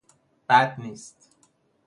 [0.49, 1.29] بد نیست